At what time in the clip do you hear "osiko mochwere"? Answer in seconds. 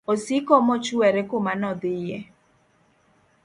0.11-1.21